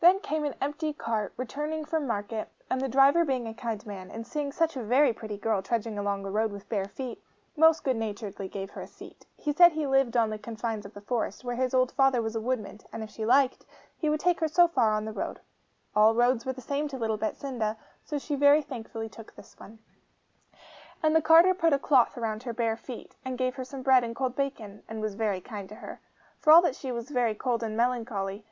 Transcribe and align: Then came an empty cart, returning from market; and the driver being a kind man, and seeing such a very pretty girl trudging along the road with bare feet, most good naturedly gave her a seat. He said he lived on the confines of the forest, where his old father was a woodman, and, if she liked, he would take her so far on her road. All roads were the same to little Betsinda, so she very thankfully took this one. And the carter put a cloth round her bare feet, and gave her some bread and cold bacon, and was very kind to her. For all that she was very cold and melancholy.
Then 0.00 0.18
came 0.18 0.42
an 0.44 0.56
empty 0.60 0.92
cart, 0.92 1.32
returning 1.36 1.84
from 1.84 2.08
market; 2.08 2.48
and 2.68 2.80
the 2.80 2.88
driver 2.88 3.24
being 3.24 3.46
a 3.46 3.54
kind 3.54 3.86
man, 3.86 4.10
and 4.10 4.26
seeing 4.26 4.50
such 4.50 4.76
a 4.76 4.82
very 4.82 5.12
pretty 5.12 5.38
girl 5.38 5.62
trudging 5.62 5.96
along 5.96 6.24
the 6.24 6.32
road 6.32 6.50
with 6.50 6.68
bare 6.68 6.86
feet, 6.88 7.22
most 7.56 7.84
good 7.84 7.94
naturedly 7.94 8.48
gave 8.48 8.70
her 8.70 8.80
a 8.80 8.88
seat. 8.88 9.26
He 9.36 9.52
said 9.52 9.70
he 9.70 9.86
lived 9.86 10.16
on 10.16 10.30
the 10.30 10.40
confines 10.40 10.84
of 10.84 10.92
the 10.92 11.00
forest, 11.00 11.44
where 11.44 11.54
his 11.54 11.72
old 11.72 11.92
father 11.92 12.20
was 12.20 12.34
a 12.34 12.40
woodman, 12.40 12.80
and, 12.92 13.04
if 13.04 13.10
she 13.10 13.24
liked, 13.24 13.64
he 13.96 14.10
would 14.10 14.18
take 14.18 14.40
her 14.40 14.48
so 14.48 14.66
far 14.66 14.90
on 14.90 15.06
her 15.06 15.12
road. 15.12 15.38
All 15.94 16.16
roads 16.16 16.44
were 16.44 16.52
the 16.52 16.60
same 16.60 16.88
to 16.88 16.98
little 16.98 17.16
Betsinda, 17.16 17.76
so 18.04 18.18
she 18.18 18.34
very 18.34 18.60
thankfully 18.60 19.08
took 19.08 19.36
this 19.36 19.56
one. 19.60 19.78
And 21.00 21.14
the 21.14 21.22
carter 21.22 21.54
put 21.54 21.72
a 21.72 21.78
cloth 21.78 22.16
round 22.16 22.42
her 22.42 22.52
bare 22.52 22.76
feet, 22.76 23.14
and 23.24 23.38
gave 23.38 23.54
her 23.54 23.62
some 23.64 23.82
bread 23.82 24.02
and 24.02 24.16
cold 24.16 24.34
bacon, 24.34 24.82
and 24.88 25.00
was 25.00 25.14
very 25.14 25.40
kind 25.40 25.68
to 25.68 25.76
her. 25.76 26.00
For 26.40 26.52
all 26.52 26.62
that 26.62 26.74
she 26.74 26.90
was 26.90 27.10
very 27.10 27.36
cold 27.36 27.62
and 27.62 27.76
melancholy. 27.76 28.44